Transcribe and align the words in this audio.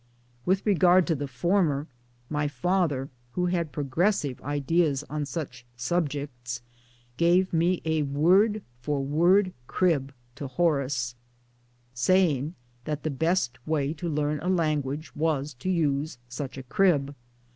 With 0.47 0.65
regard 0.65 1.05
to 1.05 1.15
the 1.15 1.27
former, 1.27 1.85
my 2.27 2.47
father 2.47 3.09
who 3.33 3.45
had 3.45 3.71
progres 3.71 4.15
sive 4.15 4.41
ideas 4.41 5.03
on 5.11 5.25
such 5.27 5.63
subjects 5.77 6.63
gave 7.17 7.53
me 7.53 7.83
a 7.85 8.01
word 8.01 8.63
for 8.79 9.03
word 9.05 9.53
crib 9.67 10.11
to 10.37 10.47
Horace, 10.47 11.13
saying 11.93 12.55
that 12.85 13.03
the 13.03 13.11
best 13.11 13.59
way 13.67 13.93
to 13.93 14.09
learn 14.09 14.39
a 14.39 14.49
language 14.49 15.15
was 15.15 15.53
to 15.59 15.69
use 15.69 16.17
such 16.27 16.57
a 16.57 16.63
crib. 16.63 17.13